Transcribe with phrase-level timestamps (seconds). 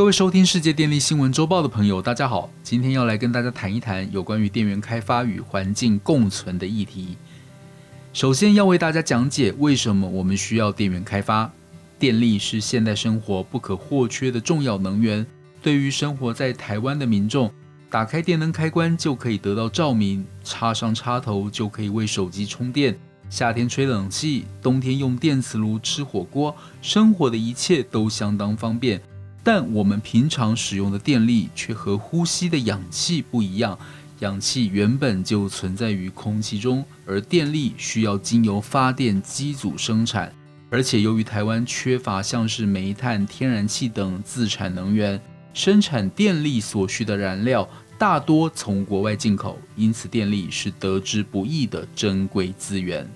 [0.00, 7.18] 各位收听世界电力新闻周报的朋友，大家好，今天要来跟大家谈一谈有关于电源开发与环境共存的议题。
[8.14, 11.52] 首先要为大家讲解为什么我们需要电源开发。
[11.98, 15.26] 电力是现代生活不可或缺的重要能源，
[15.60, 17.52] 对于生活在台湾的民众，
[17.90, 22.98] 打开电灯开关就可以得到照明，插上插头就可以为手机充电。
[23.28, 28.98] 夏天吹冷气，冬天用电磁炉吃火锅，生活的一切都相当方便。
[29.42, 33.78] 但我们平常使用的电力却和呼吸的氧气不一样。
[34.20, 40.30] 氧气原本就存在于空气中，而电力需要经由发电机组生产。
[40.68, 45.20] 而且由于台湾缺乏像是煤炭、天然气等自产能源，
[45.54, 47.68] 生产电力所需的燃料
[47.98, 53.10] 大多从国外进口，因此电力是得之不易的珍贵资源。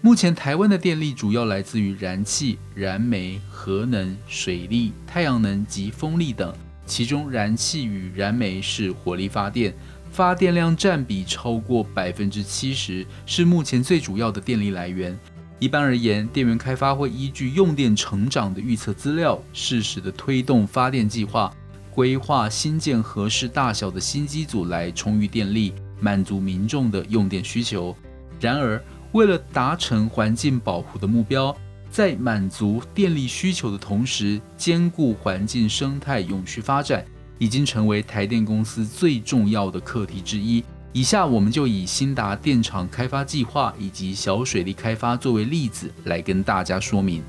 [0.00, 6.54] 目前台湾的电力主要来自于燃气、燃煤、核能、水力、太阳能及风力等。
[6.86, 9.74] 其中，燃气与燃煤是火力发电，
[10.12, 15.18] 发电量占比超过百分之七十，是目前最主要的电力来源。
[15.58, 21.52] 一般而言，电源开发会依据用电成长的预测资料，适时的推动发电计划，
[21.92, 27.94] 规划新建合适大小的新机组来充裕电力，满足民众的用电需求。
[28.40, 28.80] 然而，
[29.12, 31.56] 为了达成环境保护的目标，
[31.90, 37.04] 在满足电力需求的同时，兼顾环境生态永续发展，
[37.38, 40.62] 已经成为台电公司最重要的课题之一。
[40.92, 47.22] 以下我们就以新达电厂开发计划以及小水利开发作为例子，来跟大家说明。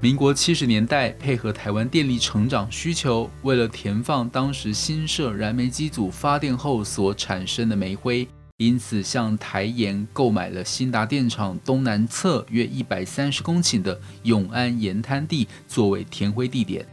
[0.00, 8.26] 民国七十年代，配合台湾电力成长需求，为了填放当时新设燃煤机组发电后所产生的煤灰。
[8.60, 16.86] 因此，向台盐购买了新达电厂东南侧约一百三十公顷的永安盐滩地作为填灰地点。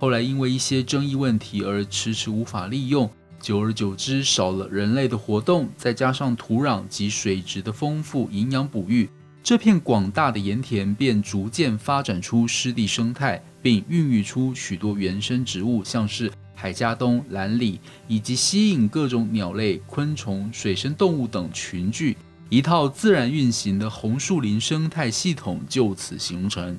[0.00, 3.08] 后来因为一些争议问题而迟迟无法利用，
[3.40, 9.08] 久而久之少了人类的活动，再加上土壤及水质的丰富营养哺育，
[9.44, 16.32] 这片广大的盐田便逐渐发展出湿地生态，并孕育出许多原生植物，像是。
[16.62, 22.16] 海家东、蓝里，以及吸引各种鸟类、昆虫、水生动物等群聚，
[22.48, 26.78] 一套自然运行的红树林生态系统就此形成。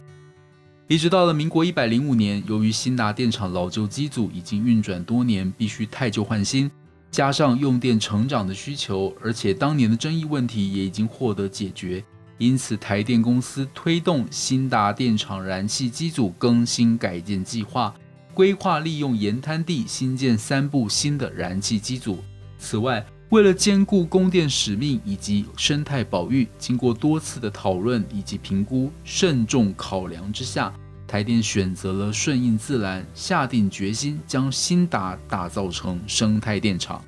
[0.88, 6.72] 一直到了民国一百零五年，由于新达电厂老旧机组已经运转多年，必须太旧换新，
[7.12, 12.02] 加上用电成长的需求，而且当年的争议问题也已经获得解决，
[12.38, 17.94] 因此台电公司推动新达电厂燃气机组更新改建计划。
[18.34, 22.20] 规划利用盐滩地新建三部新的燃气机组。
[22.58, 30.74] 此外，为了兼顾供电使命以及生态保育，经过多次的讨论以及评估，慎重考量之下，
[31.08, 37.04] 台电选择了顺应自然，下定决心将新达打造成生态电厂。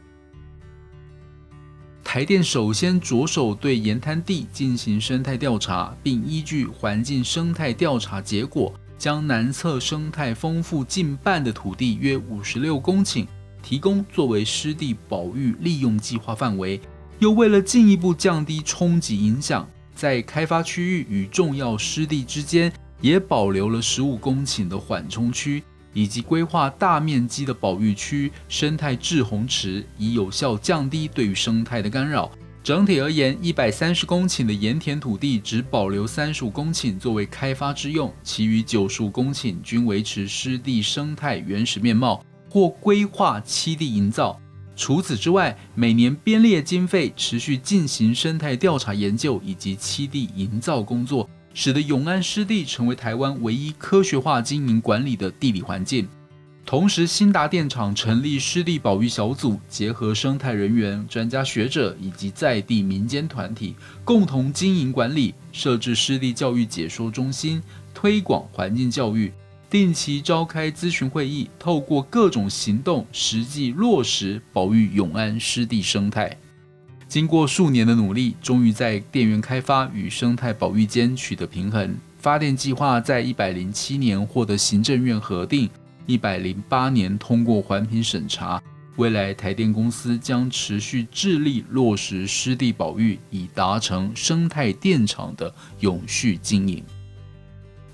[2.03, 8.73] 台电首先着手对盐滩地进行生态调查，并依据环境生态调查结果。
[9.05, 13.27] 将南侧生态丰富近半的土地约五十六公顷
[13.61, 16.81] 提供作为湿地保育利用计划范围，
[17.19, 25.61] 又为了进一步降低冲击影响，在开发区域与重要湿地之间也保留了十五公顷的缓冲区，
[25.93, 32.31] 以及规划大面积的保育区生态滞洪池，以有效降低对于生态的干扰。
[32.65, 44.41] 整体而言，一百三十公顷的盐田土地只保留三十五公顷作为开发之用，其余九十五公顷均维持湿地生态原始面貌或规划栖地营造。
[44.75, 56.07] 除此之外，每年编列经费，持续进行生态调查研究以及栖地营造工作，使得永安湿地成为台湾唯一科学化经营管理的地理环境。
[56.65, 67.61] 同时，新达电厂成立湿地保育小组，结合生态人员、专家学者以及在地民间团体，共同经营管理，设置湿地教育解说中心，
[67.93, 69.31] 推广环境教育，
[69.69, 76.35] 定期召开咨询会议，透过各种行动，实际落实保育永安湿地生态。
[77.07, 81.95] 经过数年的努力，终于在电源开发与生态保育间取得平衡。
[82.17, 85.69] 发电计划在一百零七年获得行政院核定。
[86.05, 88.61] 一百零八年通过环评审查，
[88.97, 96.83] 未来台电公司将持续致力落实湿地保育，以达成生态电厂的永续经营。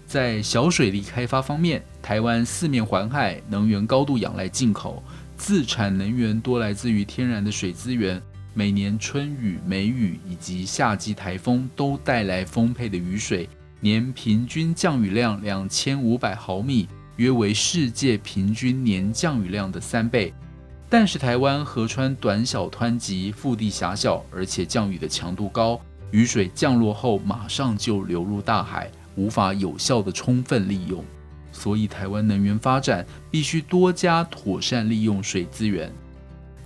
[0.05, 5.01] 在小水利开发方面，台湾四面环海，能源高度仰赖进口，
[5.37, 8.21] 自产能源多来自于天然的水资源。
[8.53, 13.47] 每年春雨、梅雨以及夏季台风都带来丰沛的雨水，
[13.79, 16.89] 年平均降雨量两千五百毫米。
[17.21, 20.33] 约为世界平均年降雨量的三倍。
[20.89, 25.79] 但是台湾河川短小湍急，腹地狭小，而且降雨的强度高，
[26.09, 31.05] 雨水降落后马上就流入大海，无法有效的充分利用。
[31.51, 35.91] 所以台湾能源发展必须多加妥善利用水资源。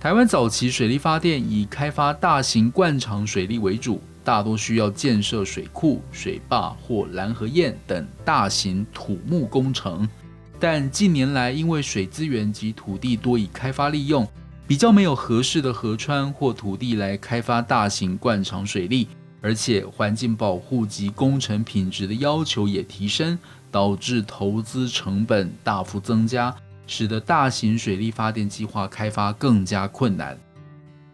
[0.00, 10.08] 台湾早期水力发电以开发大型灌场水利为主，大多需要建设水库、水坝或拦河堰等大型土木工程。
[10.58, 14.26] 但近年来，因为水资源及土地多已开发利用，
[14.66, 19.06] 比较没有合适的河川或土地来开发大型灌场水利，
[19.42, 23.38] 而且环境保护及工程品质的要求也提升，
[23.70, 26.54] 导致投资成本大幅增加，
[26.86, 30.38] 使得大型水利发电计划开发更加困难。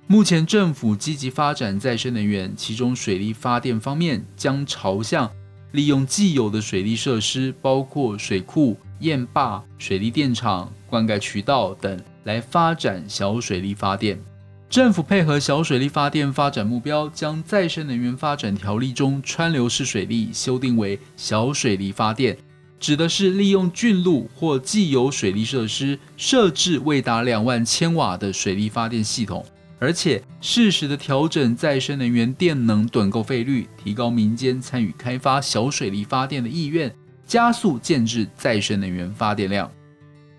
[0.06, 5.28] 目前政府积极发展再生能源，其中水利发电方面将朝向
[5.72, 8.78] 利用既有的水利设施，包括水库。
[9.02, 14.18] 堰坝、水利电厂、灌溉渠道等来发展小水力发电。
[14.70, 22.38] 政府配合小水力发电发展目标，将再生能源发展条例中川流式水利修订为小水力发电，
[22.80, 29.44] 指的是利用郡路或既有水利设施设置未达两万千瓦的水力发电系统，
[29.78, 36.90] 而且适时的调整再生能源电能趸购费率，提高民间参与开发小水力发电的意愿。
[37.32, 39.72] 加速建制再生能源发电量，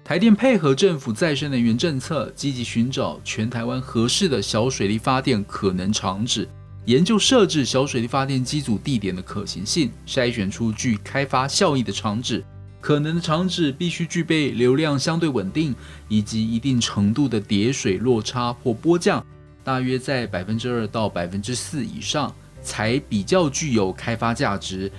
[0.04, 6.48] 台电配合政府再生能源政策，积极寻找全台湾合适的小水力发电可能场址，
[6.86, 12.46] 研究设置小水力发电机组地点的可行性，筛选出具开发效益的场址。
[12.80, 15.74] 可能的场址必须具备流量相对稳定，
[16.08, 19.26] 以及一定程度的叠水落差或波降，
[19.64, 22.32] 大约在百分之二到百分之四以上，
[22.62, 24.92] 才比较具有开发价值。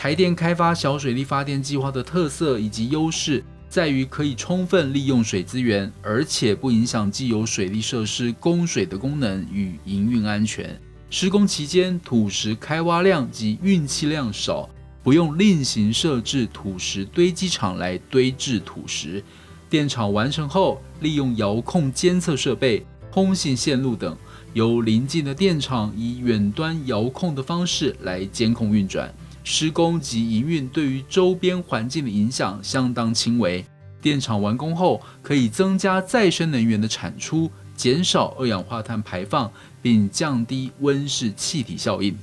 [0.00, 10.80] 台电开发小水力发电计划的特色以及优势，在于可以充分利用水资源，而且不影响既有水利设施供水的功能与营运安全。
[11.10, 14.70] 施工期间土石开挖量及运气量少，
[15.02, 19.22] 不用另行设置土石堆积场来堆置土石。
[19.68, 24.16] 电厂完成后，利用遥控监测设备、通信线路等，
[24.54, 29.14] 由邻近的电厂以远端遥控的方式来监控运转。
[29.52, 33.64] 施工及营运对于周边环境的影响相当轻微。
[34.00, 39.52] 电厂完工后，可以增加再生能源的产出，减少二氧化碳排放，
[39.82, 42.16] 并降低温室气体效应。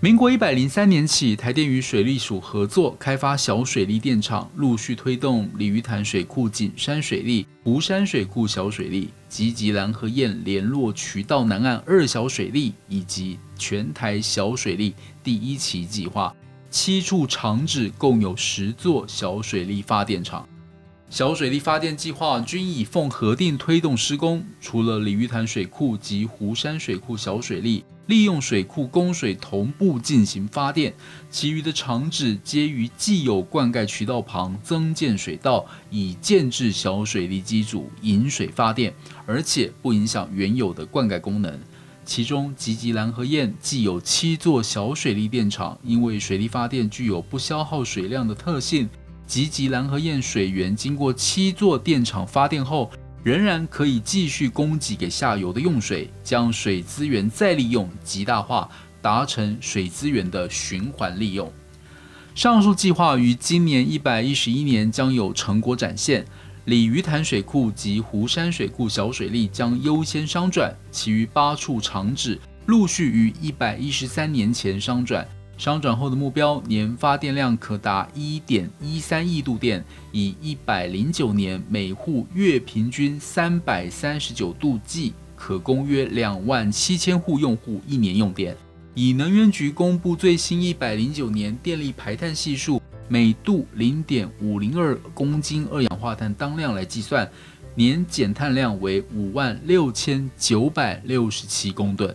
[0.00, 16.34] 民国一百零三年起，台电与水利署合作开发小水利电厂，陆续推动鲤鱼潭水库景山水利、湖山水库小水利、吉吉兰河堰联络渠道南岸二小水利以及全台小水利第一期计划。
[16.70, 20.46] 七处厂址共有十座小水利发电厂。
[21.14, 30.92] 小水利发电计划均已奉核定推动施工，除了鲤鱼潭水库及湖山水库小水利利用水库供水同步进行发电，
[31.30, 38.92] 其余的厂址皆于既有灌溉渠道旁增建水道，以建制小水利机组引水发电，
[39.24, 41.56] 而且不影响原有的灌溉功能。
[42.04, 48.88] 其中吉吉兰河堰既有七座小水利电厂，因为水利发电具有不消耗水量的特性。
[49.26, 52.90] 吉吉兰河堰水源经过七座电厂发电后，
[53.22, 58.68] 仍然可以继续供给给下游的用水，将水资源再利用极大化，
[59.00, 61.50] 达成水资源的循环利用。
[62.34, 66.24] 上述计划于今年一百一十一年将有成果展现。
[66.66, 75.28] 鲤鱼潭水库及湖山水库小水利将优先商转，其余八处厂址陆续于一百一十三年前商转。
[75.56, 88.56] 商转后的目标年发电量可达一点一三亿度电，以一百零九年每户月平均三百三十九度计，可供约两万七千户用户一年用电。
[88.94, 97.28] 以能源局公布最新一百零九年电力排碳系数每度零点五零二公斤二氧化碳当量来计算，
[97.74, 102.14] 年减碳量为五万六千九百六十七公吨。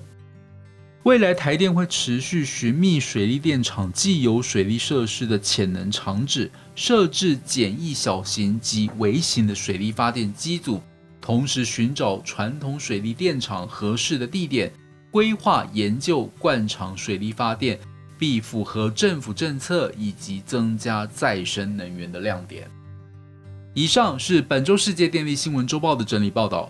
[1.03, 10.81] 未来台电会持续寻觅水利电厂既有水利设施的潜能场址，设置简易小型及微型的水利发电机组，
[11.21, 14.71] 同时寻找传统水利电厂合适的地点，
[15.09, 17.79] 规划研究灌场水利发电，
[18.17, 22.69] 必符合政府政策以及增加再生能源的亮点。
[23.73, 26.69] 以上是本周世界电力新闻周报的整理报道。